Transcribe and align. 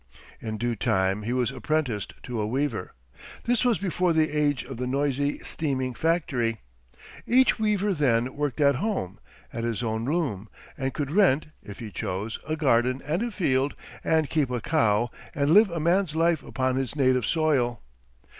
In 0.39 0.57
due 0.57 0.75
time 0.75 1.21
he 1.21 1.31
was 1.31 1.51
apprenticed 1.51 2.15
to 2.23 2.41
a 2.41 2.47
weaver. 2.47 2.95
This 3.43 3.63
was 3.63 3.77
before 3.77 4.13
the 4.13 4.35
age 4.35 4.63
of 4.63 4.77
the 4.77 4.87
noisy, 4.87 5.37
steaming 5.43 5.93
factory. 5.93 6.57
Each 7.27 7.59
weaver 7.59 7.93
then 7.93 8.35
worked 8.35 8.59
at 8.59 8.77
home, 8.77 9.19
at 9.53 9.63
his 9.63 9.83
own 9.83 10.05
loom, 10.05 10.49
and 10.75 10.91
could 10.91 11.11
rent, 11.11 11.49
if 11.61 11.77
he 11.77 11.91
chose, 11.91 12.39
a 12.49 12.55
garden 12.55 13.03
and 13.05 13.21
a 13.21 13.29
field, 13.29 13.75
and 14.03 14.27
keep 14.27 14.49
a 14.49 14.59
cow, 14.59 15.11
and 15.35 15.51
live 15.51 15.69
a 15.69 15.79
man's 15.79 16.15
life 16.15 16.41
upon 16.41 16.77
his 16.77 16.95
native 16.95 17.27
soil. 17.27 17.83